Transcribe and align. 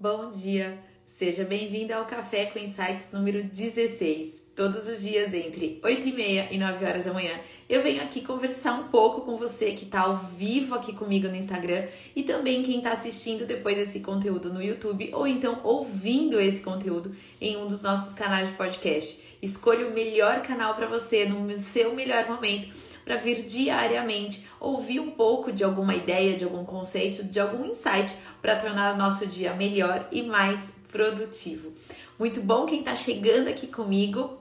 Bom 0.00 0.30
dia, 0.30 0.78
seja 1.16 1.42
bem-vindo 1.42 1.92
ao 1.92 2.04
Café 2.04 2.46
com 2.46 2.60
Insights 2.60 3.08
número 3.12 3.42
16. 3.42 4.40
Todos 4.54 4.86
os 4.86 5.00
dias 5.00 5.34
entre 5.34 5.80
8 5.82 6.06
e 6.06 6.12
meia 6.12 6.48
e 6.52 6.56
9 6.56 6.84
horas 6.84 7.04
da 7.04 7.12
manhã 7.12 7.32
eu 7.68 7.82
venho 7.82 8.00
aqui 8.00 8.20
conversar 8.20 8.74
um 8.74 8.84
pouco 8.90 9.22
com 9.22 9.36
você 9.36 9.72
que 9.72 9.86
está 9.86 10.02
ao 10.02 10.16
vivo 10.16 10.76
aqui 10.76 10.92
comigo 10.92 11.26
no 11.26 11.34
Instagram 11.34 11.84
e 12.14 12.22
também 12.22 12.62
quem 12.62 12.78
está 12.78 12.92
assistindo 12.92 13.44
depois 13.44 13.76
esse 13.76 13.98
conteúdo 13.98 14.54
no 14.54 14.62
YouTube 14.62 15.10
ou 15.12 15.26
então 15.26 15.58
ouvindo 15.64 16.40
esse 16.40 16.60
conteúdo 16.60 17.10
em 17.40 17.56
um 17.56 17.66
dos 17.66 17.82
nossos 17.82 18.14
canais 18.14 18.48
de 18.50 18.54
podcast. 18.54 19.20
Escolha 19.42 19.84
o 19.84 19.92
melhor 19.92 20.42
canal 20.42 20.76
para 20.76 20.86
você 20.86 21.24
no 21.24 21.58
seu 21.58 21.92
melhor 21.92 22.28
momento 22.28 22.68
para 23.08 23.16
vir 23.16 23.42
diariamente 23.46 24.46
ouvir 24.60 25.00
um 25.00 25.10
pouco 25.10 25.50
de 25.50 25.64
alguma 25.64 25.94
ideia, 25.94 26.36
de 26.36 26.44
algum 26.44 26.62
conceito, 26.62 27.24
de 27.24 27.40
algum 27.40 27.64
insight 27.64 28.14
para 28.42 28.54
tornar 28.54 28.92
o 28.92 28.98
nosso 28.98 29.26
dia 29.26 29.54
melhor 29.54 30.06
e 30.12 30.22
mais 30.22 30.68
produtivo. 30.92 31.72
Muito 32.18 32.42
bom 32.42 32.66
quem 32.66 32.80
está 32.80 32.94
chegando 32.94 33.48
aqui 33.48 33.66
comigo. 33.66 34.38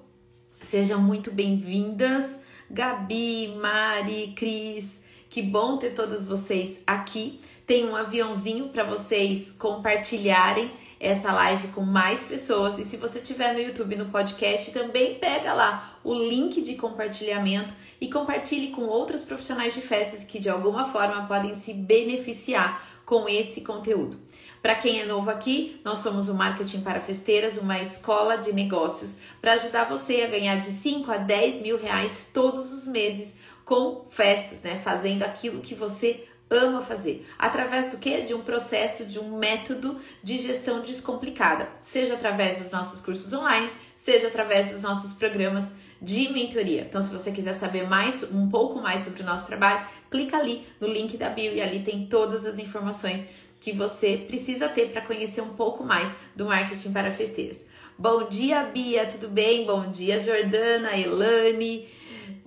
Sejam 0.62 1.02
muito 1.02 1.32
bem-vindas, 1.32 2.42
Gabi, 2.70 3.56
Mari, 3.56 4.34
Cris. 4.36 5.00
Que 5.30 5.42
bom 5.42 5.78
ter 5.78 5.92
todas 5.92 6.26
vocês 6.26 6.82
aqui. 6.86 7.40
Tem 7.66 7.86
um 7.86 7.96
aviãozinho 7.96 8.68
para 8.68 8.84
vocês 8.84 9.50
compartilharem 9.50 10.70
essa 11.00 11.32
live 11.32 11.70
com 11.70 11.82
mais 11.82 12.24
pessoas. 12.24 12.78
E 12.80 12.86
se 12.86 12.98
você 12.98 13.20
estiver 13.20 13.54
no 13.54 13.60
YouTube, 13.60 13.96
no 13.96 14.06
podcast, 14.06 14.72
também 14.72 15.16
pega 15.16 15.54
lá 15.54 16.00
o 16.04 16.14
link 16.14 16.62
de 16.62 16.76
compartilhamento 16.76 17.74
e 18.00 18.10
compartilhe 18.10 18.70
com 18.70 18.84
outros 18.84 19.22
profissionais 19.22 19.74
de 19.74 19.82
festas 19.82 20.24
que 20.24 20.40
de 20.40 20.50
alguma 20.50 20.92
forma 20.92 21.28
podem 21.28 21.56
se 21.56 21.74
beneficiar 21.74 22.86
com 23.06 23.28
esse 23.28 23.62
conteúdo. 23.62 24.20
Para 24.62 24.76
quem 24.76 25.00
é 25.00 25.06
novo 25.06 25.30
aqui, 25.30 25.80
nós 25.86 26.00
somos 26.00 26.28
o 26.28 26.34
Marketing 26.34 26.82
para 26.82 27.00
Festeiras, 27.00 27.58
uma 27.58 27.80
escola 27.80 28.38
de 28.38 28.52
negócios 28.52 29.18
para 29.40 29.54
ajudar 29.54 29.86
você 29.86 30.24
a 30.24 30.28
ganhar 30.28 30.58
de 30.58 30.72
5 30.72 31.10
a 31.12 31.18
10 31.18 31.62
mil 31.62 31.78
reais 31.78 32.30
todos 32.34 32.72
os 32.74 32.86
meses 32.86 33.34
com 33.64 34.06
festas, 34.10 34.60
né? 34.62 34.82
Fazendo 34.84 35.24
aquilo 35.24 35.62
que 35.62 35.76
você 35.76 36.27
ama 36.50 36.82
fazer. 36.82 37.26
Através 37.38 37.92
do 37.92 37.98
que? 37.98 38.22
De 38.22 38.34
um 38.34 38.42
processo, 38.42 39.06
de 39.06 39.20
um 39.20 39.38
método 39.38 40.00
de 40.24 40.38
gestão 40.38 40.82
descomplicada, 40.82 41.68
seja 41.82 42.14
através 42.14 42.60
dos 42.60 42.72
nossos 42.72 43.02
cursos 43.02 43.32
online, 43.34 43.70
seja 43.96 44.28
através 44.28 44.72
dos 44.72 44.82
nossos 44.82 45.14
programas 45.14 45.66
de 46.02 46.30
mentoria. 46.32 46.82
Então, 46.82 47.02
se 47.02 47.12
você 47.12 47.32
quiser 47.32 47.54
saber 47.54 47.88
mais, 47.88 48.24
um 48.32 48.50
pouco 48.50 48.80
mais 48.80 49.04
sobre 49.04 49.22
o 49.22 49.26
nosso 49.26 49.46
trabalho, 49.46 49.86
clica 50.10 50.38
ali 50.38 50.66
no 50.80 50.88
link 50.88 51.18
da 51.18 51.30
bio 51.30 51.54
e 51.54 51.62
ali 51.62 51.80
tem 51.80 52.06
todas 52.06 52.46
as 52.46 52.60
informações 52.60 53.22
que 53.60 53.72
você 53.74 54.18
precisa 54.28 54.70
ter 54.70 54.90
para 54.90 55.02
conhecer 55.02 55.42
um 55.42 55.54
pouco 55.54 55.84
mais 55.84 56.10
do 56.36 56.46
marketing 56.46 56.92
para 56.92 57.12
festeiras. 57.12 57.58
Bom 57.98 58.30
dia, 58.30 58.64
Bia, 58.64 59.08
tudo 59.08 59.28
bem? 59.28 59.66
Bom 59.66 59.90
dia, 59.90 60.20
Jordana, 60.20 60.96
Elane. 60.96 61.88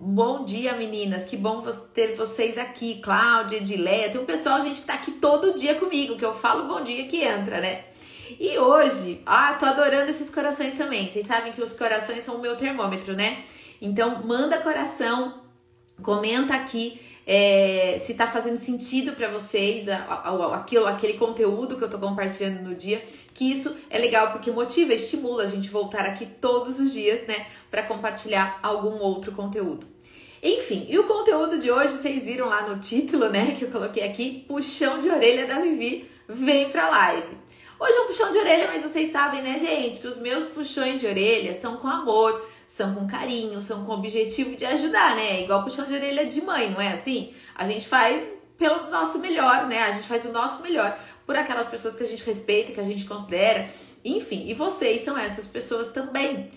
Bom 0.03 0.47
dia, 0.47 0.73
meninas. 0.73 1.25
Que 1.25 1.37
bom 1.37 1.61
ter 1.93 2.17
vocês 2.17 2.57
aqui. 2.57 3.03
Cláudia, 3.03 3.59
Edileia. 3.59 4.09
Tem 4.09 4.19
um 4.19 4.25
pessoal, 4.25 4.63
gente, 4.63 4.81
que 4.81 4.87
tá 4.87 4.95
aqui 4.95 5.11
todo 5.11 5.53
dia 5.53 5.75
comigo, 5.75 6.17
que 6.17 6.25
eu 6.25 6.33
falo 6.33 6.67
bom 6.67 6.83
dia 6.83 7.07
que 7.07 7.23
entra, 7.23 7.61
né? 7.61 7.85
E 8.41 8.59
hoje, 8.59 9.21
ah, 9.27 9.53
tô 9.53 9.67
adorando 9.67 10.11
esses 10.11 10.31
corações 10.31 10.73
também. 10.73 11.07
Vocês 11.07 11.27
sabem 11.27 11.53
que 11.53 11.63
os 11.63 11.75
corações 11.75 12.25
são 12.25 12.37
o 12.37 12.41
meu 12.41 12.57
termômetro, 12.57 13.15
né? 13.15 13.45
Então, 13.79 14.23
manda 14.25 14.57
coração, 14.63 15.43
comenta 16.03 16.55
aqui 16.55 16.99
é, 17.33 18.03
se 18.05 18.13
tá 18.15 18.27
fazendo 18.27 18.59
sentido 18.59 19.13
para 19.13 19.29
vocês 19.29 19.89
aquilo, 19.89 20.89
aquele 20.89 21.13
conteúdo 21.13 21.77
que 21.77 21.85
eu 21.85 21.89
tô 21.89 21.97
compartilhando 21.97 22.69
no 22.69 22.75
dia, 22.75 23.05
que 23.33 23.49
isso 23.49 23.77
é 23.89 23.99
legal 23.99 24.33
porque 24.33 24.51
motiva, 24.51 24.95
estimula 24.95 25.45
a 25.45 25.47
gente 25.47 25.69
voltar 25.69 26.05
aqui 26.07 26.27
todos 26.27 26.81
os 26.81 26.93
dias, 26.93 27.25
né, 27.29 27.47
para 27.71 27.85
compartilhar 27.85 28.59
algum 28.61 28.99
outro 28.99 29.31
conteúdo. 29.31 29.87
Enfim, 30.43 30.89
e 30.89 30.99
o 30.99 31.05
conteúdo 31.05 31.61
de 31.61 31.71
hoje, 31.71 31.99
vocês 31.99 32.25
viram 32.25 32.49
lá 32.49 32.69
no 32.69 32.81
título, 32.81 33.29
né, 33.29 33.55
que 33.57 33.65
eu 33.65 33.71
coloquei 33.71 34.03
aqui, 34.03 34.45
puxão 34.49 35.01
de 35.01 35.09
orelha 35.09 35.47
da 35.47 35.61
Vivi, 35.61 36.11
vem 36.29 36.69
pra 36.69 36.91
live. 36.91 37.39
Hoje 37.79 37.93
é 37.93 38.01
um 38.01 38.07
puxão 38.09 38.33
de 38.33 38.39
orelha, 38.39 38.67
mas 38.67 38.83
vocês 38.83 39.13
sabem, 39.13 39.41
né, 39.41 39.57
gente, 39.57 40.01
que 40.01 40.07
os 40.09 40.19
meus 40.19 40.47
puxões 40.47 40.99
de 40.99 41.07
orelha 41.07 41.57
são 41.61 41.77
com 41.77 41.87
amor, 41.87 42.45
são 42.71 42.95
com 42.95 43.05
carinho, 43.05 43.61
são 43.61 43.85
com 43.85 43.91
o 43.91 43.97
objetivo 43.97 44.55
de 44.55 44.65
ajudar, 44.65 45.17
né? 45.17 45.43
Igual 45.43 45.65
puxão 45.65 45.85
de 45.87 45.93
orelha 45.93 46.25
de 46.25 46.41
mãe, 46.41 46.71
não 46.71 46.81
é 46.81 46.93
assim? 46.93 47.35
A 47.53 47.65
gente 47.65 47.89
faz 47.89 48.23
pelo 48.57 48.89
nosso 48.89 49.19
melhor, 49.19 49.67
né? 49.67 49.83
A 49.83 49.91
gente 49.91 50.07
faz 50.07 50.25
o 50.25 50.31
nosso 50.31 50.63
melhor 50.63 50.97
por 51.27 51.35
aquelas 51.35 51.67
pessoas 51.67 51.97
que 51.97 52.05
a 52.05 52.07
gente 52.07 52.25
respeita, 52.25 52.71
que 52.71 52.79
a 52.79 52.85
gente 52.85 53.05
considera, 53.05 53.69
enfim, 54.05 54.45
e 54.47 54.55
vocês 54.55 55.03
são 55.03 55.19
essas 55.19 55.47
pessoas 55.47 55.89
também. 55.89 56.49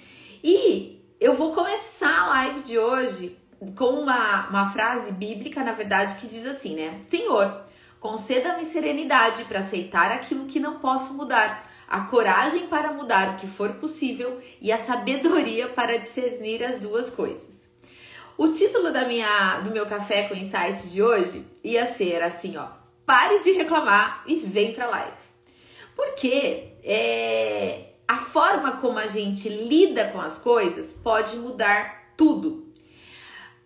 E 0.44 1.04
eu 1.20 1.34
vou 1.34 1.52
começar 1.52 2.16
a 2.16 2.28
live 2.28 2.60
de 2.62 2.78
hoje 2.78 3.36
com 3.76 4.02
uma, 4.02 4.48
uma 4.50 4.72
frase 4.72 5.12
bíblica, 5.12 5.64
na 5.64 5.74
verdade, 5.74 6.14
que 6.22 6.28
diz 6.28 6.46
assim, 6.46 6.76
né? 6.76 7.02
Senhor, 7.10 7.66
Conceda-me 8.04 8.66
serenidade 8.66 9.46
para 9.46 9.62
aceitar 9.62 10.12
aquilo 10.12 10.46
que 10.46 10.60
não 10.60 10.78
posso 10.78 11.14
mudar, 11.14 11.72
a 11.94 12.00
coragem 12.06 12.66
para 12.66 12.92
mudar 12.92 13.36
o 13.36 13.38
que 13.38 13.46
for 13.46 13.70
possível 13.74 14.42
e 14.60 14.72
a 14.72 14.80
sabedoria 14.80 15.68
para 15.78 16.00
discernir 16.00 16.64
as 16.64 16.80
duas 16.80 17.12
coisas. 17.12 17.70
O 18.36 18.48
título 18.48 18.92
da 18.92 19.08
minha, 19.08 19.60
do 19.60 19.70
meu 19.70 19.86
café 19.86 20.24
com 20.24 20.34
insights 20.34 20.92
de 20.92 21.04
hoje 21.04 21.46
ia 21.64 21.86
ser 21.86 22.24
assim, 22.24 22.58
ó: 22.58 22.66
pare 23.06 23.42
de 23.42 23.52
reclamar 23.52 24.24
e 24.26 24.38
vem 24.38 24.74
para 24.74 24.88
live. 24.88 25.18
Porque 25.96 26.70
é, 26.84 27.90
a 28.08 28.18
forma 28.18 28.78
como 28.78 28.98
a 28.98 29.06
gente 29.06 29.48
lida 29.48 30.08
com 30.08 30.20
as 30.20 30.40
coisas 30.40 30.92
pode 30.92 31.38
mudar 31.38 32.16
tudo. 32.18 32.74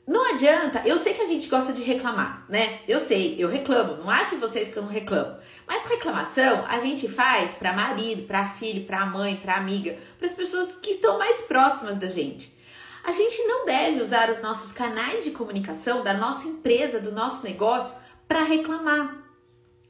Não 0.05 0.33
adianta, 0.33 0.81
eu 0.85 0.99
sei 0.99 1.13
que 1.13 1.21
a 1.21 1.27
gente 1.27 1.47
gosta 1.47 1.71
de 1.71 1.81
reclamar, 1.81 2.45
né? 2.49 2.79
Eu 2.87 2.99
sei, 2.99 3.35
eu 3.39 3.47
reclamo, 3.47 3.95
não 3.95 4.09
acho 4.09 4.37
vocês 4.37 4.67
que 4.67 4.77
eu 4.77 4.83
não 4.83 4.89
reclamo. 4.89 5.37
Mas 5.67 5.85
reclamação 5.85 6.65
a 6.67 6.79
gente 6.79 7.09
faz 7.09 7.51
para 7.51 7.73
marido, 7.73 8.23
para 8.23 8.47
filho, 8.47 8.85
para 8.85 9.05
mãe, 9.05 9.35
para 9.35 9.55
amiga, 9.55 9.97
para 10.17 10.27
as 10.27 10.33
pessoas 10.33 10.75
que 10.75 10.91
estão 10.91 11.19
mais 11.19 11.41
próximas 11.41 11.97
da 11.97 12.07
gente. 12.07 12.55
A 13.03 13.11
gente 13.11 13.43
não 13.43 13.65
deve 13.65 14.01
usar 14.01 14.29
os 14.29 14.41
nossos 14.41 14.71
canais 14.71 15.23
de 15.23 15.31
comunicação 15.31 16.03
da 16.03 16.13
nossa 16.13 16.47
empresa, 16.47 16.99
do 16.99 17.11
nosso 17.11 17.43
negócio, 17.43 17.93
para 18.27 18.43
reclamar. 18.43 19.23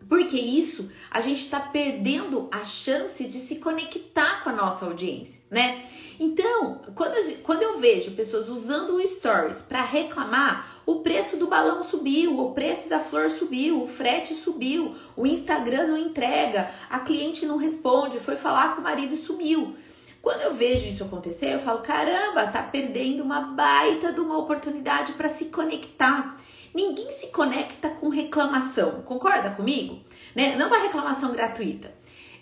Porque 0.08 0.38
isso 0.38 0.90
a 1.12 1.20
gente 1.22 1.42
está 1.42 1.60
perdendo 1.60 2.48
a 2.52 2.64
chance 2.64 3.24
de 3.26 3.40
se 3.40 3.58
conectar 3.58 4.44
com 4.44 4.50
a 4.50 4.54
nossa 4.54 4.86
audiência, 4.86 5.44
né? 5.50 5.86
Então, 6.20 6.82
quando, 6.96 7.42
quando 7.44 7.62
eu 7.62 7.80
vejo 7.80 8.12
pessoas 8.12 8.50
usando 8.50 8.96
o 8.96 9.08
Stories 9.08 9.62
para 9.62 9.82
reclamar, 9.82 10.82
o 10.86 11.02
preço 11.02 11.38
do 11.38 11.48
balão 11.48 11.84
subiu, 11.84 12.40
o 12.40 12.54
preço 12.54 12.90
da 12.90 13.00
flor 13.00 13.30
subiu, 13.30 13.84
o 13.84 13.88
frete 13.88 14.34
subiu, 14.34 14.96
o 15.16 15.28
Instagram 15.28 15.88
não 15.88 15.98
entrega, 15.98 16.72
a 16.90 17.00
cliente 17.00 17.46
não 17.46 17.58
responde, 17.58 18.20
foi 18.20 18.36
falar 18.36 18.74
com 18.74 18.82
o 18.82 18.84
marido 18.84 19.14
e 19.14 19.18
sumiu. 19.18 19.76
Quando 20.22 20.42
eu 20.42 20.56
vejo 20.56 20.88
isso 20.88 21.04
acontecer, 21.04 21.54
eu 21.54 21.60
falo: 21.60 21.80
caramba, 21.80 22.48
tá 22.48 22.64
perdendo 22.64 23.24
uma 23.24 23.42
baita 23.42 24.12
de 24.12 24.20
uma 24.20 24.38
oportunidade 24.38 25.14
para 25.14 25.30
se 25.30 25.46
conectar. 25.46 26.38
Ninguém 26.74 27.12
se 27.12 27.28
conecta 27.28 27.90
com 27.90 28.10
reclamação, 28.10 29.04
concorda 29.04 29.52
comigo? 29.52 30.00
Né? 30.36 30.56
Não 30.56 30.68
uma 30.68 30.80
reclamação 30.80 31.32
gratuita. 31.32 31.92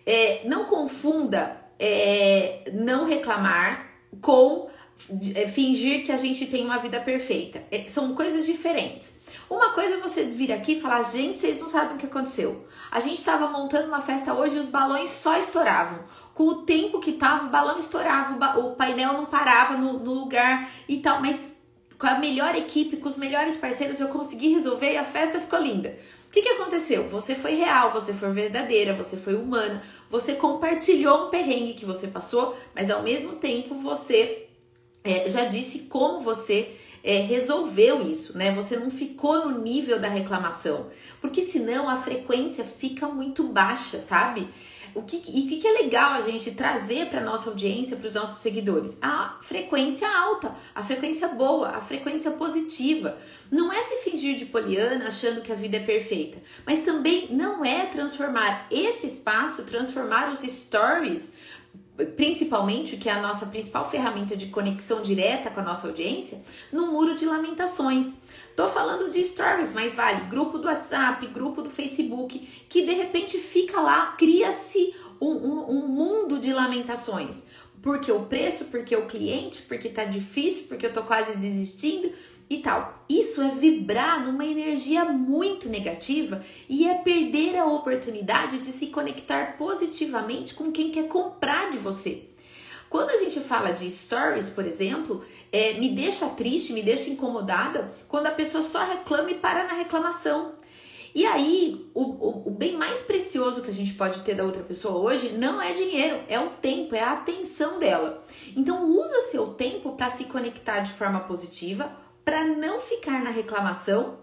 É, 0.06 0.42
não 0.46 0.66
confunda 0.66 1.65
é, 1.80 2.72
não 2.74 3.06
reclamar 3.06 3.88
com 4.22 4.70
é, 5.36 5.48
fingir 5.48 6.04
que 6.04 6.12
a 6.12 6.18
gente 6.18 6.46
tem 6.46 6.66
uma 6.66 6.78
vida 6.78 7.00
perfeita. 7.00 7.64
É, 7.72 7.88
são 7.90 8.16
coisas 8.16 8.46
diferentes. 8.46 9.14
Uma 9.50 9.74
coisa 9.74 9.96
é 9.96 10.00
você 10.00 10.24
vir 10.24 10.52
aqui 10.52 10.74
e 10.74 10.82
falar, 10.82 11.04
gente, 11.04 11.40
vocês 11.40 11.62
não 11.62 11.70
sabem 11.70 11.96
o 11.96 12.00
que 12.00 12.08
aconteceu. 12.08 12.66
A 12.92 13.00
gente 13.00 13.20
estava 13.20 13.48
montando 13.48 13.88
uma 13.88 14.02
festa 14.02 14.34
hoje 14.34 14.56
e 14.56 14.60
os 14.60 14.68
balões 14.68 15.10
só 15.12 15.38
estouravam. 15.38 16.00
Com 16.34 16.48
o 16.48 16.56
tempo 16.64 17.00
que 17.00 17.14
tava, 17.14 17.46
o 17.46 17.50
balão 17.50 17.78
estourava, 17.78 18.60
o 18.60 18.76
painel 18.76 19.14
não 19.14 19.26
parava 19.26 19.78
no, 19.78 20.00
no 20.00 20.14
lugar 20.14 20.70
e 20.90 20.98
tal, 20.98 21.22
mas 21.22 21.54
com 21.98 22.08
a 22.08 22.20
melhor 22.20 22.56
equipe, 22.56 22.98
com 22.98 23.08
os 23.08 23.18
melhores 23.18 23.56
parceiros, 23.56 24.00
eu 24.00 24.08
consegui 24.10 24.54
resolver 24.54 24.94
e 24.94 24.98
a 24.98 25.04
festa 25.04 25.40
ficou 25.40 25.60
linda. 25.60 25.98
Que, 26.36 26.42
que 26.42 26.50
aconteceu? 26.50 27.08
Você 27.08 27.34
foi 27.34 27.56
real, 27.56 27.94
você 27.94 28.14
foi 28.14 28.30
verdadeira, 28.34 28.94
você 28.94 29.16
foi 29.16 29.36
humana, 29.36 29.82
você 30.10 30.34
compartilhou 30.34 31.28
um 31.28 31.30
perrengue 31.30 31.76
que 31.76 31.86
você 31.86 32.08
passou, 32.08 32.58
mas 32.76 32.92
ao 32.92 33.02
mesmo 33.02 33.38
tempo 33.38 33.76
você 33.76 34.46
é, 35.02 35.30
já 35.30 35.46
disse 35.46 35.84
como 35.84 36.20
você 36.20 36.76
é, 37.02 37.20
resolveu 37.22 38.06
isso, 38.06 38.38
né? 38.38 38.52
Você 38.52 38.76
não 38.76 38.92
ficou 38.92 39.48
no 39.48 39.62
nível 39.62 39.98
da 39.98 40.10
reclamação, 40.10 40.88
porque 41.22 41.42
senão 41.42 41.88
a 41.88 41.96
frequência 41.96 42.66
fica 42.66 43.08
muito 43.08 43.42
baixa, 43.46 44.00
sabe? 44.00 44.46
O 44.94 45.04
que, 45.04 45.16
e 45.30 45.46
o 45.46 45.48
que, 45.48 45.58
que 45.58 45.68
é 45.68 45.72
legal 45.72 46.12
a 46.12 46.22
gente 46.22 46.52
trazer 46.52 47.06
para 47.06 47.22
nossa 47.22 47.50
audiência, 47.50 47.96
para 47.96 48.08
os 48.08 48.14
nossos 48.14 48.42
seguidores? 48.42 48.98
A 49.02 49.38
frequência 49.42 50.06
alta, 50.06 50.54
a 50.74 50.84
frequência 50.84 51.30
boa, 51.30 51.70
a 51.70 51.82
frequência 51.82 52.32
positiva. 52.32 53.18
Não 53.52 53.72
é 53.72 53.84
se 53.84 53.98
fingir 54.10 54.36
de 54.38 54.46
poliana 54.46 55.08
achando 55.08 55.42
que 55.42 55.52
a 55.52 55.56
vida 55.56 55.78
é 55.78 55.80
perfeita, 55.82 56.40
mas 56.66 56.82
também 56.82 57.28
não 57.32 57.64
é 57.64 57.86
transformar 57.86 58.68
esse 58.72 59.08
espaço, 59.08 59.64
transformar 59.64 60.34
os 60.34 60.42
stories 60.42 61.30
principalmente, 62.16 62.98
que 62.98 63.08
é 63.08 63.14
a 63.14 63.22
nossa 63.22 63.46
principal 63.46 63.90
ferramenta 63.90 64.36
de 64.36 64.48
conexão 64.48 65.02
direta 65.02 65.50
com 65.50 65.62
a 65.62 65.64
nossa 65.64 65.88
audiência, 65.88 66.42
no 66.72 66.88
muro 66.88 67.16
de 67.16 67.26
lamentações. 67.26 68.08
Tô 68.56 68.68
falando 68.70 69.10
de 69.10 69.24
stories, 69.24 69.74
mas 69.74 69.96
vale 69.96 70.26
grupo 70.26 70.58
do 70.58 70.68
WhatsApp, 70.68 71.26
grupo 71.28 71.62
do 71.62 71.70
Facebook, 71.70 72.66
que 72.68 72.86
de 72.86 72.94
repente 72.94 73.38
fica 73.38 73.80
lá, 73.80 74.08
cria-se 74.18 74.94
um, 75.22 75.30
um, 75.30 75.70
um, 75.70 75.88
mundo 75.88 76.38
de 76.38 76.54
lamentações. 76.54 77.44
Porque 77.82 78.12
o 78.12 78.24
preço, 78.24 78.66
porque 78.66 78.96
o 78.96 79.06
cliente, 79.06 79.62
porque 79.62 79.90
tá 79.90 80.04
difícil, 80.04 80.66
porque 80.68 80.88
eu 80.88 80.94
tô 80.94 81.04
quase 81.04 81.38
desistindo 81.38 82.12
e 82.50 82.58
tal. 82.58 83.04
Isso 83.10 83.42
é 83.42 83.50
vibrar 83.50 84.26
numa 84.26 84.46
energia 84.46 85.06
muito 85.06 85.70
negativa 85.70 86.44
e 86.70 86.88
é 86.88 86.96
perder 86.96 87.58
a 87.58 87.66
oportunidade 87.66 88.60
de 88.60 88.72
se 88.72 88.88
conectar 88.88 89.58
positivamente 89.58 90.54
com 90.54 90.72
quem 90.72 90.92
quer 90.92 91.08
comprar 91.08 91.72
de 91.72 91.78
você. 91.78 92.24
Quando 92.90 93.10
a 93.10 93.18
gente 93.18 93.40
fala 93.40 93.72
de 93.72 93.90
stories, 93.90 94.50
por 94.50 94.66
exemplo, 94.66 95.26
é, 95.52 95.74
me 95.74 95.90
deixa 95.90 96.30
triste, 96.30 96.72
me 96.72 96.82
deixa 96.82 97.10
incomodada 97.10 97.92
quando 98.08 98.28
a 98.28 98.32
pessoa 98.32 98.64
só 98.64 98.84
reclama 98.86 99.32
e 99.32 99.36
para 99.36 99.66
na 99.66 99.74
reclamação. 99.74 100.54
E 101.14 101.26
aí, 101.26 101.90
o, 101.94 102.02
o, 102.02 102.48
o, 102.48 102.52
bem 102.52 102.76
mais 102.76 103.02
precioso 103.02 103.62
que 103.62 103.70
a 103.70 103.74
gente 103.74 103.94
pode 103.94 104.20
ter 104.20 104.36
da 104.36 104.44
outra 104.44 104.62
pessoa 104.62 104.98
hoje 104.98 105.30
não 105.30 105.62
é 105.62 105.72
dinheiro, 105.72 106.20
é 106.28 106.38
o 106.38 106.50
tempo, 106.50 106.94
é 106.94 107.02
a 107.02 107.14
atenção 107.14 107.80
dela. 107.80 108.22
Então, 108.54 108.90
usa 108.90 109.30
seu 109.32 109.48
tempo 109.48 109.94
para 109.94 110.10
se 110.10 110.26
conectar 110.26 110.82
de 110.82 110.92
forma 110.92 111.22
positiva 111.22 112.05
para 112.26 112.44
não 112.44 112.82
ficar 112.82 113.24
na 113.24 113.30
reclamação 113.30 114.18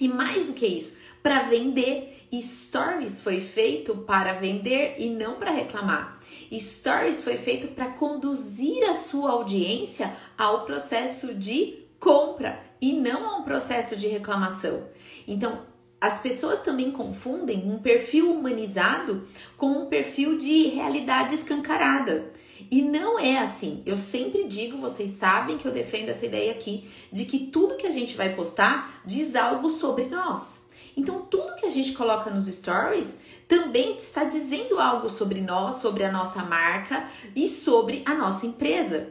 e 0.00 0.08
mais 0.08 0.46
do 0.46 0.54
que 0.54 0.66
isso, 0.66 0.96
para 1.22 1.42
vender. 1.42 2.12
Stories 2.34 3.20
foi 3.20 3.40
feito 3.40 3.94
para 3.94 4.32
vender 4.32 4.96
e 4.98 5.08
não 5.08 5.36
para 5.36 5.52
reclamar. 5.52 6.18
Stories 6.52 7.22
foi 7.22 7.36
feito 7.36 7.68
para 7.68 7.90
conduzir 7.90 8.82
a 8.90 8.94
sua 8.94 9.30
audiência 9.30 10.12
ao 10.36 10.64
processo 10.64 11.32
de 11.32 11.84
compra 12.00 12.60
e 12.80 12.92
não 12.92 13.24
a 13.24 13.36
um 13.36 13.44
processo 13.44 13.94
de 13.94 14.08
reclamação. 14.08 14.88
Então, 15.28 15.62
as 16.04 16.18
pessoas 16.18 16.60
também 16.60 16.90
confundem 16.90 17.62
um 17.64 17.78
perfil 17.78 18.30
humanizado 18.30 19.26
com 19.56 19.68
um 19.68 19.86
perfil 19.86 20.36
de 20.36 20.64
realidade 20.68 21.34
escancarada. 21.34 22.30
E 22.70 22.82
não 22.82 23.18
é 23.18 23.38
assim. 23.38 23.82
Eu 23.86 23.96
sempre 23.96 24.44
digo, 24.44 24.76
vocês 24.76 25.12
sabem 25.12 25.56
que 25.56 25.66
eu 25.66 25.72
defendo 25.72 26.10
essa 26.10 26.26
ideia 26.26 26.52
aqui, 26.52 26.86
de 27.10 27.24
que 27.24 27.46
tudo 27.46 27.78
que 27.78 27.86
a 27.86 27.90
gente 27.90 28.14
vai 28.16 28.34
postar 28.34 29.00
diz 29.06 29.34
algo 29.34 29.70
sobre 29.70 30.04
nós. 30.04 30.62
Então, 30.94 31.22
tudo 31.22 31.56
que 31.56 31.64
a 31.64 31.70
gente 31.70 31.94
coloca 31.94 32.30
nos 32.30 32.48
stories 32.48 33.14
também 33.48 33.96
está 33.96 34.24
dizendo 34.24 34.78
algo 34.78 35.08
sobre 35.08 35.40
nós, 35.40 35.76
sobre 35.76 36.04
a 36.04 36.12
nossa 36.12 36.42
marca 36.42 37.08
e 37.34 37.48
sobre 37.48 38.02
a 38.04 38.14
nossa 38.14 38.44
empresa. 38.44 39.08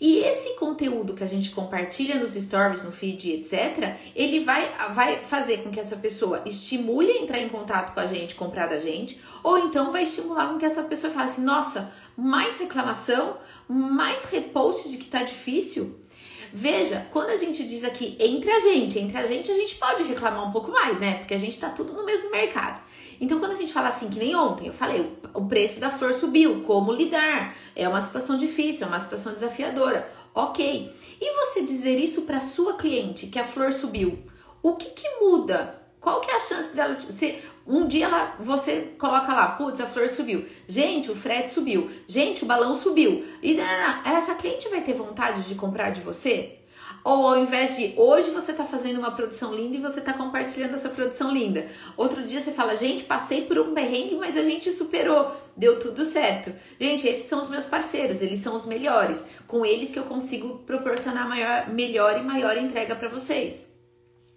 E 0.00 0.20
esse 0.20 0.54
conteúdo 0.54 1.12
que 1.12 1.22
a 1.22 1.26
gente 1.26 1.50
compartilha 1.50 2.14
nos 2.14 2.32
stories, 2.32 2.82
no 2.82 2.90
feed, 2.90 3.32
etc., 3.32 3.96
ele 4.16 4.40
vai, 4.40 4.66
vai 4.94 5.18
fazer 5.26 5.58
com 5.58 5.70
que 5.70 5.78
essa 5.78 5.96
pessoa 5.96 6.42
estimule 6.46 7.10
a 7.12 7.22
entrar 7.22 7.38
em 7.38 7.50
contato 7.50 7.92
com 7.92 8.00
a 8.00 8.06
gente, 8.06 8.34
comprar 8.34 8.66
da 8.66 8.80
gente, 8.80 9.20
ou 9.42 9.58
então 9.58 9.92
vai 9.92 10.04
estimular 10.04 10.48
com 10.48 10.58
que 10.58 10.64
essa 10.64 10.82
pessoa 10.82 11.12
fale 11.12 11.28
assim: 11.28 11.42
nossa, 11.42 11.92
mais 12.16 12.58
reclamação, 12.58 13.36
mais 13.68 14.24
repost 14.24 14.88
de 14.88 14.96
que 14.96 15.10
tá 15.10 15.22
difícil. 15.22 15.99
Veja, 16.52 17.06
quando 17.12 17.30
a 17.30 17.36
gente 17.36 17.64
diz 17.64 17.84
aqui 17.84 18.16
entre 18.18 18.50
a 18.50 18.60
gente, 18.60 18.98
entre 18.98 19.16
a 19.16 19.26
gente, 19.26 19.50
a 19.50 19.54
gente 19.54 19.76
pode 19.76 20.02
reclamar 20.02 20.48
um 20.48 20.52
pouco 20.52 20.70
mais, 20.70 20.98
né? 20.98 21.18
Porque 21.18 21.34
a 21.34 21.38
gente 21.38 21.58
tá 21.58 21.68
tudo 21.68 21.92
no 21.92 22.04
mesmo 22.04 22.30
mercado. 22.30 22.80
Então, 23.20 23.38
quando 23.38 23.52
a 23.52 23.56
gente 23.56 23.72
fala 23.72 23.88
assim, 23.88 24.08
que 24.08 24.18
nem 24.18 24.34
ontem, 24.34 24.68
eu 24.68 24.72
falei, 24.72 25.12
o 25.34 25.44
preço 25.44 25.78
da 25.78 25.90
flor 25.90 26.14
subiu, 26.14 26.62
como 26.66 26.92
lidar? 26.92 27.54
É 27.76 27.88
uma 27.88 28.00
situação 28.00 28.36
difícil, 28.36 28.86
é 28.86 28.88
uma 28.88 28.98
situação 28.98 29.32
desafiadora. 29.32 30.10
Ok. 30.34 30.94
E 31.20 31.34
você 31.34 31.62
dizer 31.62 31.98
isso 31.98 32.22
para 32.22 32.40
sua 32.40 32.74
cliente, 32.74 33.26
que 33.26 33.38
a 33.38 33.44
flor 33.44 33.72
subiu, 33.72 34.18
o 34.62 34.74
que, 34.74 34.90
que 34.90 35.08
muda? 35.20 35.78
Qual 36.00 36.20
que 36.20 36.30
é 36.30 36.36
a 36.36 36.40
chance 36.40 36.74
dela 36.74 36.98
ser 36.98 37.49
um 37.66 37.86
dia 37.86 38.06
ela, 38.06 38.36
você 38.40 38.94
coloca 38.98 39.32
lá, 39.32 39.48
putz, 39.48 39.80
a 39.80 39.86
flor 39.86 40.08
subiu. 40.08 40.46
Gente, 40.66 41.10
o 41.10 41.14
frete 41.14 41.50
subiu. 41.50 41.90
Gente, 42.06 42.42
o 42.42 42.46
balão 42.46 42.74
subiu. 42.74 43.24
E 43.42 43.58
essa 44.04 44.34
cliente 44.34 44.68
vai 44.68 44.80
ter 44.80 44.94
vontade 44.94 45.42
de 45.42 45.54
comprar 45.54 45.90
de 45.90 46.00
você? 46.00 46.60
Ou 47.02 47.26
ao 47.26 47.38
invés 47.38 47.76
de 47.76 47.94
hoje 47.96 48.30
você 48.30 48.50
está 48.50 48.64
fazendo 48.64 48.98
uma 48.98 49.12
produção 49.12 49.54
linda 49.54 49.76
e 49.76 49.80
você 49.80 50.00
está 50.00 50.12
compartilhando 50.12 50.74
essa 50.74 50.88
produção 50.88 51.32
linda. 51.32 51.66
Outro 51.96 52.22
dia 52.22 52.40
você 52.40 52.52
fala, 52.52 52.76
gente, 52.76 53.04
passei 53.04 53.46
por 53.46 53.58
um 53.58 53.72
perrengue, 53.72 54.16
mas 54.16 54.36
a 54.36 54.42
gente 54.42 54.70
superou, 54.70 55.32
deu 55.56 55.78
tudo 55.78 56.04
certo. 56.04 56.52
Gente, 56.78 57.06
esses 57.06 57.26
são 57.26 57.40
os 57.40 57.48
meus 57.48 57.64
parceiros, 57.64 58.20
eles 58.20 58.40
são 58.40 58.54
os 58.54 58.66
melhores. 58.66 59.24
Com 59.46 59.64
eles 59.64 59.90
que 59.90 59.98
eu 59.98 60.04
consigo 60.04 60.58
proporcionar 60.66 61.26
maior, 61.26 61.70
melhor 61.70 62.18
e 62.18 62.22
maior 62.22 62.56
entrega 62.58 62.94
para 62.94 63.08
vocês. 63.08 63.64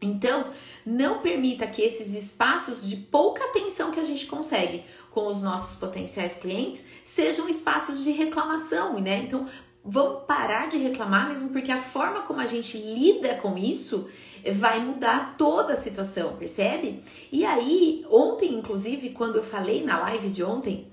Então, 0.01 0.45
não 0.85 1.19
permita 1.19 1.67
que 1.67 1.81
esses 1.81 2.13
espaços 2.13 2.87
de 2.87 2.97
pouca 2.97 3.43
atenção 3.45 3.91
que 3.91 3.99
a 3.99 4.03
gente 4.03 4.25
consegue 4.25 4.83
com 5.11 5.27
os 5.27 5.41
nossos 5.41 5.75
potenciais 5.75 6.33
clientes 6.33 6.85
sejam 7.03 7.47
espaços 7.47 8.03
de 8.03 8.11
reclamação, 8.11 8.99
né? 8.99 9.23
Então, 9.23 9.47
vamos 9.83 10.23
parar 10.25 10.69
de 10.69 10.77
reclamar 10.77 11.29
mesmo 11.29 11.49
porque 11.49 11.71
a 11.71 11.77
forma 11.77 12.21
como 12.21 12.39
a 12.39 12.45
gente 12.45 12.77
lida 12.77 13.35
com 13.35 13.57
isso 13.57 14.09
vai 14.53 14.79
mudar 14.79 15.35
toda 15.37 15.73
a 15.73 15.77
situação, 15.77 16.35
percebe? 16.35 17.01
E 17.31 17.45
aí, 17.45 18.05
ontem, 18.09 18.53
inclusive, 18.53 19.09
quando 19.09 19.37
eu 19.37 19.43
falei 19.43 19.83
na 19.83 19.99
live 19.99 20.29
de 20.29 20.43
ontem, 20.43 20.92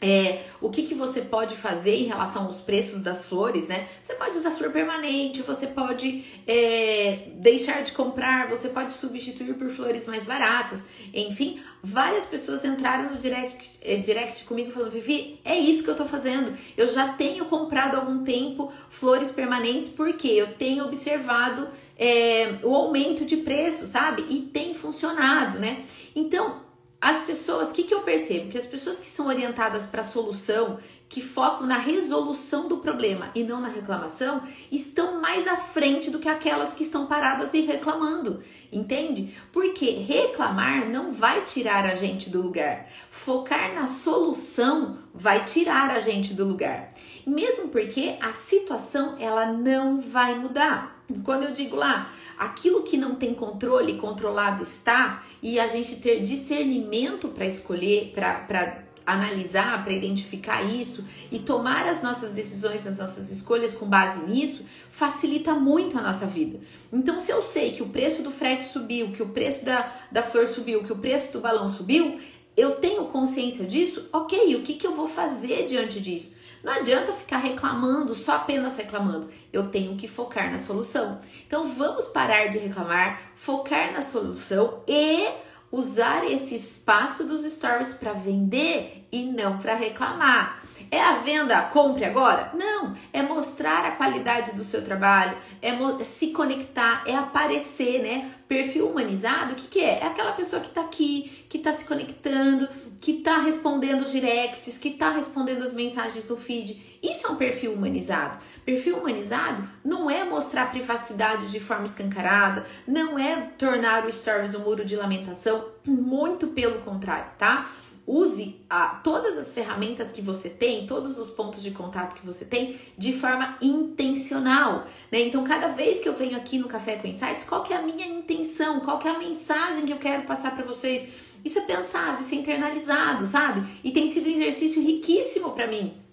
é, 0.00 0.44
o 0.60 0.70
que, 0.70 0.84
que 0.84 0.94
você 0.94 1.20
pode 1.20 1.56
fazer 1.56 1.96
em 1.96 2.04
relação 2.04 2.44
aos 2.46 2.60
preços 2.60 3.02
das 3.02 3.26
flores, 3.26 3.66
né? 3.66 3.88
Você 4.02 4.14
pode 4.14 4.36
usar 4.36 4.52
flor 4.52 4.70
permanente, 4.70 5.42
você 5.42 5.66
pode 5.66 6.24
é, 6.46 7.30
deixar 7.34 7.82
de 7.82 7.92
comprar, 7.92 8.48
você 8.48 8.68
pode 8.68 8.92
substituir 8.92 9.54
por 9.54 9.68
flores 9.70 10.06
mais 10.06 10.24
baratas. 10.24 10.82
Enfim, 11.12 11.60
várias 11.82 12.24
pessoas 12.24 12.64
entraram 12.64 13.10
no 13.10 13.16
direct, 13.16 13.78
é, 13.82 13.96
direct 13.96 14.44
comigo 14.44 14.70
falando: 14.70 14.92
Vivi, 14.92 15.40
é 15.44 15.58
isso 15.58 15.82
que 15.82 15.90
eu 15.90 15.96
tô 15.96 16.04
fazendo. 16.04 16.56
Eu 16.76 16.86
já 16.86 17.08
tenho 17.14 17.46
comprado 17.46 17.96
há 17.96 17.98
algum 17.98 18.22
tempo 18.22 18.72
flores 18.90 19.32
permanentes 19.32 19.90
porque 19.90 20.28
eu 20.28 20.54
tenho 20.54 20.84
observado 20.84 21.68
é, 21.98 22.60
o 22.62 22.72
aumento 22.72 23.24
de 23.24 23.38
preço, 23.38 23.84
sabe? 23.84 24.24
E 24.30 24.42
tem 24.42 24.74
funcionado, 24.74 25.58
né? 25.58 25.84
Então, 26.14 26.67
as 27.00 27.20
pessoas, 27.20 27.68
o 27.68 27.72
que, 27.72 27.84
que 27.84 27.94
eu 27.94 28.00
percebo? 28.00 28.50
Que 28.50 28.58
as 28.58 28.66
pessoas 28.66 28.98
que 28.98 29.06
são 29.06 29.28
orientadas 29.28 29.86
para 29.86 30.00
a 30.00 30.04
solução, 30.04 30.80
que 31.08 31.22
focam 31.22 31.66
na 31.66 31.78
resolução 31.78 32.68
do 32.68 32.78
problema 32.78 33.30
e 33.34 33.44
não 33.44 33.60
na 33.60 33.68
reclamação, 33.68 34.42
estão 34.70 35.20
mais 35.20 35.46
à 35.46 35.56
frente 35.56 36.10
do 36.10 36.18
que 36.18 36.28
aquelas 36.28 36.74
que 36.74 36.82
estão 36.82 37.06
paradas 37.06 37.54
e 37.54 37.60
reclamando, 37.60 38.42
entende? 38.70 39.34
Porque 39.52 39.90
reclamar 39.90 40.90
não 40.90 41.12
vai 41.12 41.44
tirar 41.44 41.84
a 41.86 41.94
gente 41.94 42.28
do 42.28 42.42
lugar, 42.42 42.88
focar 43.10 43.74
na 43.74 43.86
solução 43.86 44.98
vai 45.14 45.44
tirar 45.44 45.90
a 45.90 46.00
gente 46.00 46.34
do 46.34 46.44
lugar. 46.44 46.92
Mesmo 47.24 47.68
porque 47.68 48.16
a 48.20 48.32
situação 48.32 49.16
ela 49.18 49.46
não 49.46 50.00
vai 50.00 50.34
mudar. 50.34 50.97
Quando 51.24 51.44
eu 51.44 51.52
digo 51.52 51.74
lá, 51.74 52.12
aquilo 52.38 52.82
que 52.82 52.96
não 52.96 53.14
tem 53.14 53.34
controle, 53.34 53.98
controlado 53.98 54.62
está, 54.62 55.24
e 55.42 55.58
a 55.58 55.66
gente 55.66 55.96
ter 55.96 56.20
discernimento 56.20 57.28
para 57.28 57.46
escolher, 57.46 58.12
para 58.14 58.84
analisar, 59.06 59.82
para 59.82 59.94
identificar 59.94 60.62
isso 60.62 61.02
e 61.32 61.38
tomar 61.38 61.86
as 61.88 62.02
nossas 62.02 62.32
decisões, 62.32 62.86
as 62.86 62.98
nossas 62.98 63.30
escolhas 63.30 63.72
com 63.72 63.86
base 63.86 64.20
nisso, 64.26 64.66
facilita 64.90 65.54
muito 65.54 65.98
a 65.98 66.02
nossa 66.02 66.26
vida. 66.26 66.60
Então, 66.92 67.18
se 67.18 67.30
eu 67.30 67.42
sei 67.42 67.72
que 67.72 67.82
o 67.82 67.88
preço 67.88 68.22
do 68.22 68.30
frete 68.30 68.66
subiu, 68.66 69.10
que 69.12 69.22
o 69.22 69.30
preço 69.30 69.64
da, 69.64 69.90
da 70.12 70.22
flor 70.22 70.46
subiu, 70.46 70.84
que 70.84 70.92
o 70.92 70.96
preço 70.96 71.32
do 71.32 71.40
balão 71.40 71.72
subiu, 71.72 72.20
eu 72.54 72.72
tenho 72.72 73.06
consciência 73.06 73.64
disso, 73.64 74.06
ok, 74.12 74.56
o 74.56 74.62
que, 74.62 74.74
que 74.74 74.86
eu 74.86 74.94
vou 74.94 75.08
fazer 75.08 75.66
diante 75.66 76.00
disso? 76.00 76.36
Não 76.62 76.72
adianta 76.72 77.12
ficar 77.12 77.38
reclamando, 77.38 78.14
só 78.14 78.36
apenas 78.36 78.76
reclamando. 78.76 79.28
Eu 79.52 79.68
tenho 79.68 79.96
que 79.96 80.08
focar 80.08 80.50
na 80.50 80.58
solução. 80.58 81.20
Então 81.46 81.68
vamos 81.68 82.06
parar 82.06 82.48
de 82.48 82.58
reclamar, 82.58 83.32
focar 83.36 83.92
na 83.92 84.02
solução 84.02 84.82
e 84.86 85.28
usar 85.70 86.24
esse 86.24 86.54
espaço 86.54 87.24
dos 87.24 87.42
stories 87.52 87.94
para 87.94 88.12
vender 88.12 89.06
e 89.12 89.24
não 89.24 89.58
para 89.58 89.74
reclamar. 89.74 90.62
É 90.90 91.00
a 91.00 91.16
venda, 91.16 91.60
compre 91.62 92.04
agora? 92.04 92.52
Não, 92.54 92.94
é 93.12 93.22
mostrar 93.22 93.84
a 93.84 93.92
qualidade 93.92 94.52
do 94.52 94.64
seu 94.64 94.82
trabalho, 94.82 95.36
é 95.60 95.72
se 96.04 96.28
conectar, 96.28 97.02
é 97.06 97.14
aparecer, 97.14 98.02
né? 98.02 98.30
Perfil 98.46 98.88
humanizado, 98.88 99.52
o 99.52 99.54
que, 99.54 99.66
que 99.66 99.80
é? 99.80 100.00
É 100.00 100.06
aquela 100.06 100.32
pessoa 100.32 100.62
que 100.62 100.70
tá 100.70 100.80
aqui, 100.80 101.44
que 101.48 101.58
tá 101.58 101.72
se 101.72 101.84
conectando, 101.84 102.68
que 103.00 103.14
tá 103.14 103.38
respondendo 103.38 104.02
os 104.02 104.10
directs, 104.10 104.78
que 104.78 104.90
tá 104.90 105.10
respondendo 105.10 105.62
as 105.62 105.72
mensagens 105.72 106.24
do 106.24 106.36
feed. 106.36 106.98
Isso 107.02 107.26
é 107.26 107.30
um 107.30 107.36
perfil 107.36 107.72
humanizado. 107.74 108.38
Perfil 108.64 108.98
humanizado 108.98 109.62
não 109.84 110.10
é 110.10 110.24
mostrar 110.24 110.70
privacidade 110.70 111.50
de 111.50 111.60
forma 111.60 111.84
escancarada, 111.84 112.66
não 112.86 113.18
é 113.18 113.36
tornar 113.56 114.04
o 114.04 114.12
stories 114.12 114.54
um 114.54 114.60
muro 114.60 114.84
de 114.84 114.96
lamentação, 114.96 115.66
muito 115.86 116.48
pelo 116.48 116.80
contrário, 116.80 117.30
tá? 117.38 117.70
Use 118.08 118.56
a, 118.70 118.86
todas 119.04 119.36
as 119.36 119.52
ferramentas 119.52 120.10
que 120.10 120.22
você 120.22 120.48
tem, 120.48 120.86
todos 120.86 121.18
os 121.18 121.28
pontos 121.28 121.62
de 121.62 121.70
contato 121.70 122.14
que 122.18 122.26
você 122.26 122.44
tem, 122.44 122.80
de 122.96 123.12
forma 123.12 123.58
intencional, 123.60 124.86
né? 125.12 125.20
Então, 125.20 125.44
cada 125.44 125.68
vez 125.68 126.00
que 126.00 126.08
eu 126.08 126.14
venho 126.14 126.36
aqui 126.36 126.58
no 126.58 126.68
Café 126.68 126.96
com 126.96 127.06
Insights, 127.06 127.44
qual 127.44 127.62
que 127.62 127.74
é 127.74 127.76
a 127.76 127.82
minha 127.82 128.06
intenção? 128.06 128.80
Qual 128.80 128.98
que 128.98 129.06
é 129.06 129.10
a 129.10 129.18
mensagem 129.18 129.84
que 129.84 129.92
eu 129.92 129.98
quero 129.98 130.22
passar 130.22 130.56
para 130.56 130.64
vocês? 130.64 131.06
Isso 131.44 131.58
é 131.58 131.62
pensado, 131.62 132.22
isso 132.22 132.34
é 132.34 132.38
internalizado, 132.38 133.26
sabe? 133.26 133.64
E 133.84 133.90
tem 133.90 134.10
sido 134.10 134.26
um 134.26 134.32
exercício 134.32 134.82
riquíssimo 134.82 135.50
para 135.50 135.66
mim 135.66 136.07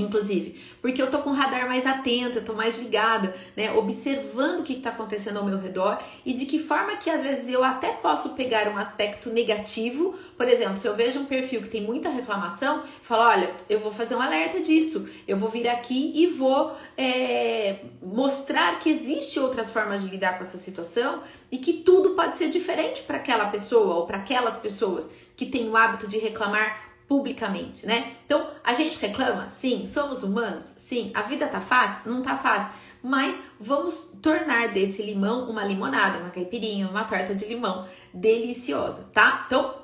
inclusive, 0.00 0.60
porque 0.80 1.00
eu 1.00 1.10
tô 1.10 1.18
com 1.18 1.30
o 1.30 1.32
radar 1.34 1.66
mais 1.66 1.86
atento, 1.86 2.38
eu 2.38 2.44
tô 2.44 2.52
mais 2.52 2.78
ligada, 2.78 3.34
né, 3.56 3.72
observando 3.72 4.60
o 4.60 4.62
que 4.62 4.74
está 4.74 4.90
acontecendo 4.90 5.38
ao 5.38 5.44
meu 5.44 5.58
redor 5.58 5.98
e 6.24 6.32
de 6.32 6.46
que 6.46 6.58
forma 6.58 6.96
que 6.96 7.10
às 7.10 7.22
vezes 7.22 7.48
eu 7.48 7.64
até 7.64 7.88
posso 7.92 8.30
pegar 8.30 8.68
um 8.68 8.76
aspecto 8.76 9.30
negativo, 9.30 10.14
por 10.36 10.48
exemplo, 10.48 10.80
se 10.80 10.86
eu 10.86 10.94
vejo 10.94 11.20
um 11.20 11.24
perfil 11.24 11.62
que 11.62 11.68
tem 11.68 11.82
muita 11.82 12.08
reclamação, 12.08 12.82
falo, 13.02 13.22
olha, 13.22 13.50
eu 13.68 13.80
vou 13.80 13.92
fazer 13.92 14.14
um 14.14 14.22
alerta 14.22 14.60
disso, 14.60 15.08
eu 15.26 15.36
vou 15.36 15.48
vir 15.48 15.68
aqui 15.68 16.12
e 16.14 16.26
vou 16.26 16.76
é, 16.96 17.76
mostrar 18.02 18.78
que 18.78 18.90
existe 18.90 19.38
outras 19.38 19.70
formas 19.70 20.02
de 20.02 20.08
lidar 20.08 20.38
com 20.38 20.44
essa 20.44 20.58
situação 20.58 21.22
e 21.50 21.58
que 21.58 21.74
tudo 21.74 22.10
pode 22.10 22.36
ser 22.36 22.50
diferente 22.50 23.02
para 23.02 23.16
aquela 23.16 23.46
pessoa 23.46 23.96
ou 23.96 24.06
para 24.06 24.18
aquelas 24.18 24.56
pessoas 24.56 25.08
que 25.36 25.46
têm 25.46 25.68
o 25.70 25.76
hábito 25.76 26.08
de 26.08 26.18
reclamar 26.18 26.87
publicamente, 27.08 27.86
né? 27.86 28.12
Então, 28.26 28.46
a 28.62 28.74
gente 28.74 28.98
reclama? 28.98 29.48
Sim. 29.48 29.86
Somos 29.86 30.22
humanos? 30.22 30.62
Sim. 30.62 31.10
A 31.14 31.22
vida 31.22 31.48
tá 31.48 31.60
fácil? 31.60 32.12
Não 32.12 32.22
tá 32.22 32.36
fácil. 32.36 32.70
Mas 33.02 33.34
vamos 33.58 33.94
tornar 34.20 34.68
desse 34.68 35.02
limão 35.02 35.48
uma 35.48 35.64
limonada, 35.64 36.18
uma 36.18 36.30
caipirinha, 36.30 36.86
uma 36.86 37.04
torta 37.04 37.34
de 37.34 37.46
limão 37.46 37.88
deliciosa, 38.12 39.08
tá? 39.14 39.44
Então, 39.46 39.74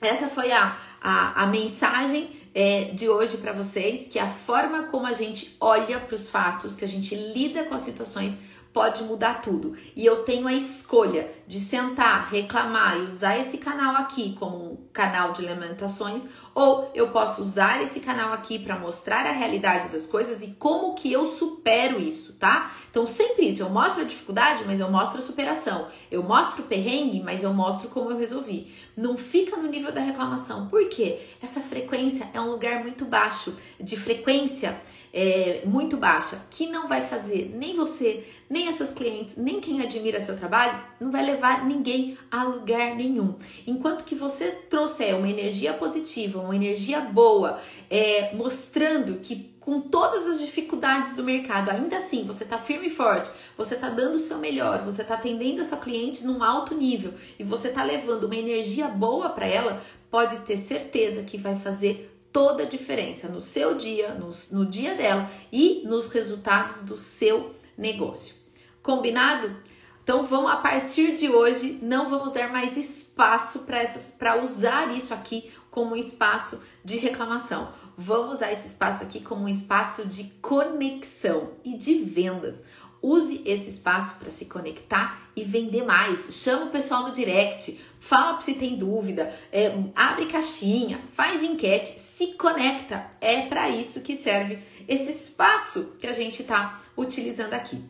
essa 0.00 0.28
foi 0.28 0.50
a, 0.50 0.76
a, 1.00 1.44
a 1.44 1.46
mensagem 1.46 2.30
é, 2.54 2.84
de 2.84 3.08
hoje 3.08 3.36
para 3.36 3.52
vocês, 3.52 4.08
que 4.08 4.18
a 4.18 4.26
forma 4.26 4.84
como 4.84 5.06
a 5.06 5.12
gente 5.12 5.56
olha 5.60 6.00
para 6.00 6.16
os 6.16 6.28
fatos, 6.28 6.74
que 6.74 6.84
a 6.84 6.88
gente 6.88 7.14
lida 7.14 7.64
com 7.64 7.74
as 7.74 7.82
situações, 7.82 8.32
pode 8.72 9.02
mudar 9.04 9.40
tudo. 9.40 9.74
E 9.94 10.04
eu 10.04 10.22
tenho 10.24 10.46
a 10.46 10.52
escolha 10.52 11.30
de 11.46 11.58
sentar, 11.58 12.28
reclamar 12.30 12.98
e 12.98 13.04
usar 13.04 13.38
esse 13.38 13.56
canal 13.56 13.96
aqui 13.96 14.36
como 14.38 14.72
um 14.72 14.76
canal 14.92 15.32
de 15.32 15.40
lamentações, 15.40 16.26
ou 16.56 16.90
eu 16.94 17.08
posso 17.08 17.42
usar 17.42 17.82
esse 17.82 18.00
canal 18.00 18.32
aqui 18.32 18.58
para 18.58 18.78
mostrar 18.78 19.26
a 19.26 19.30
realidade 19.30 19.90
das 19.90 20.06
coisas 20.06 20.42
e 20.42 20.52
como 20.52 20.94
que 20.94 21.12
eu 21.12 21.26
supero 21.26 22.00
isso, 22.00 22.32
tá? 22.32 22.74
Então 22.90 23.06
sempre 23.06 23.48
isso, 23.48 23.60
eu 23.60 23.68
mostro 23.68 24.00
a 24.00 24.06
dificuldade, 24.06 24.64
mas 24.66 24.80
eu 24.80 24.90
mostro 24.90 25.18
a 25.18 25.22
superação. 25.22 25.88
Eu 26.10 26.22
mostro 26.22 26.62
o 26.62 26.66
perrengue, 26.66 27.20
mas 27.22 27.42
eu 27.42 27.52
mostro 27.52 27.90
como 27.90 28.10
eu 28.10 28.16
resolvi. 28.16 28.72
Não 28.96 29.18
fica 29.18 29.54
no 29.58 29.68
nível 29.68 29.92
da 29.92 30.00
reclamação. 30.00 30.66
Por 30.68 30.88
quê? 30.88 31.18
Essa 31.42 31.60
frequência 31.60 32.26
é 32.32 32.40
um 32.40 32.50
lugar 32.50 32.82
muito 32.82 33.04
baixo 33.04 33.54
de 33.78 33.94
frequência 33.94 34.80
é, 35.16 35.62
muito 35.64 35.96
baixa, 35.96 36.38
que 36.50 36.66
não 36.66 36.86
vai 36.86 37.00
fazer 37.00 37.50
nem 37.54 37.74
você, 37.74 38.22
nem 38.50 38.70
seus 38.70 38.90
clientes, 38.90 39.34
nem 39.34 39.60
quem 39.62 39.80
admira 39.80 40.22
seu 40.22 40.36
trabalho, 40.36 40.78
não 41.00 41.10
vai 41.10 41.24
levar 41.24 41.64
ninguém 41.64 42.18
a 42.30 42.44
lugar 42.44 42.94
nenhum. 42.94 43.34
Enquanto 43.66 44.04
que 44.04 44.14
você 44.14 44.50
trouxer 44.68 45.16
uma 45.16 45.26
energia 45.26 45.72
positiva, 45.72 46.45
uma 46.46 46.56
energia 46.56 47.00
boa, 47.00 47.60
é, 47.90 48.34
mostrando 48.34 49.18
que 49.20 49.54
com 49.66 49.80
todas 49.80 50.24
as 50.28 50.38
dificuldades 50.38 51.16
do 51.16 51.24
mercado, 51.24 51.70
ainda 51.70 51.96
assim 51.96 52.24
você 52.24 52.44
está 52.44 52.56
firme 52.56 52.86
e 52.86 52.90
forte, 52.90 53.28
você 53.58 53.74
está 53.74 53.88
dando 53.88 54.14
o 54.14 54.20
seu 54.20 54.38
melhor, 54.38 54.84
você 54.84 55.02
está 55.02 55.14
atendendo 55.14 55.60
a 55.60 55.64
sua 55.64 55.78
cliente 55.78 56.24
num 56.24 56.42
alto 56.42 56.72
nível 56.72 57.12
e 57.36 57.42
você 57.42 57.68
está 57.68 57.82
levando 57.82 58.24
uma 58.24 58.36
energia 58.36 58.86
boa 58.86 59.28
para 59.28 59.46
ela, 59.46 59.82
pode 60.08 60.38
ter 60.40 60.56
certeza 60.56 61.24
que 61.24 61.36
vai 61.36 61.56
fazer 61.56 62.16
toda 62.32 62.62
a 62.62 62.66
diferença 62.66 63.26
no 63.28 63.40
seu 63.40 63.74
dia, 63.74 64.14
no, 64.14 64.30
no 64.52 64.64
dia 64.64 64.94
dela 64.94 65.28
e 65.50 65.82
nos 65.84 66.06
resultados 66.12 66.78
do 66.80 66.96
seu 66.96 67.52
negócio. 67.76 68.36
Combinado? 68.82 69.56
Então 70.04 70.24
vamos 70.24 70.52
a 70.52 70.56
partir 70.58 71.16
de 71.16 71.28
hoje 71.28 71.80
não 71.82 72.08
vamos 72.08 72.32
dar 72.32 72.52
mais 72.52 72.76
espaço 72.76 73.05
essas 73.16 74.10
para 74.10 74.42
usar 74.42 74.94
isso 74.94 75.14
aqui 75.14 75.50
como 75.70 75.92
um 75.92 75.96
espaço 75.96 76.62
de 76.84 76.96
reclamação. 76.96 77.72
Vamos 77.96 78.34
usar 78.36 78.52
esse 78.52 78.68
espaço 78.68 79.02
aqui 79.02 79.20
como 79.20 79.44
um 79.44 79.48
espaço 79.48 80.06
de 80.06 80.24
conexão 80.42 81.52
e 81.64 81.76
de 81.76 81.94
vendas. 82.02 82.62
Use 83.02 83.42
esse 83.44 83.70
espaço 83.70 84.14
para 84.18 84.30
se 84.30 84.46
conectar 84.46 85.30
e 85.36 85.44
vender 85.44 85.84
mais. 85.84 86.26
Chama 86.34 86.66
o 86.66 86.70
pessoal 86.70 87.04
no 87.04 87.12
direct, 87.12 87.80
fala 88.00 88.40
se 88.40 88.54
tem 88.54 88.76
dúvida, 88.76 89.34
é, 89.52 89.72
abre 89.94 90.26
caixinha, 90.26 91.00
faz 91.12 91.42
enquete, 91.42 91.98
se 92.00 92.28
conecta. 92.34 93.10
É 93.20 93.42
para 93.42 93.68
isso 93.68 94.00
que 94.00 94.16
serve 94.16 94.58
esse 94.88 95.10
espaço 95.10 95.92
que 95.98 96.06
a 96.06 96.12
gente 96.12 96.42
está 96.42 96.82
utilizando 96.96 97.54
aqui, 97.54 97.82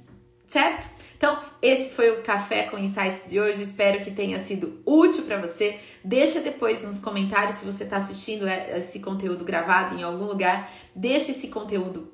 certo? 0.48 0.88
Então, 1.16 1.38
esse 1.62 1.94
foi 1.94 2.10
o 2.10 2.22
Café 2.22 2.64
com 2.64 2.78
Insights 2.78 3.28
de 3.28 3.40
hoje. 3.40 3.62
Espero 3.62 4.04
que 4.04 4.10
tenha 4.10 4.38
sido 4.38 4.82
útil 4.84 5.24
para 5.24 5.40
você. 5.40 5.78
Deixa 6.04 6.40
depois 6.40 6.82
nos 6.82 6.98
comentários 6.98 7.56
se 7.56 7.64
você 7.64 7.84
está 7.84 7.96
assistindo 7.96 8.46
esse 8.46 9.00
conteúdo 9.00 9.44
gravado 9.44 9.96
em 9.96 10.02
algum 10.02 10.26
lugar. 10.26 10.70
Deixa 10.94 11.30
esse 11.30 11.48
conteúdo 11.48 12.12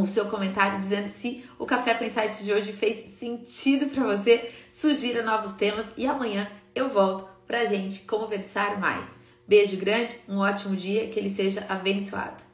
o 0.00 0.06
seu 0.06 0.26
comentário 0.26 0.78
dizendo 0.78 1.08
se 1.08 1.44
o 1.58 1.66
Café 1.66 1.94
com 1.94 2.04
Insights 2.04 2.44
de 2.44 2.52
hoje 2.52 2.72
fez 2.72 3.18
sentido 3.18 3.86
para 3.86 4.04
você. 4.04 4.50
Sugira 4.68 5.22
novos 5.22 5.52
temas 5.52 5.86
e 5.96 6.06
amanhã 6.06 6.48
eu 6.74 6.88
volto 6.88 7.28
para 7.46 7.60
a 7.60 7.64
gente 7.64 8.02
conversar 8.02 8.78
mais. 8.78 9.08
Beijo 9.46 9.76
grande, 9.76 10.14
um 10.28 10.38
ótimo 10.38 10.76
dia, 10.76 11.08
que 11.08 11.18
ele 11.18 11.30
seja 11.30 11.64
abençoado. 11.68 12.45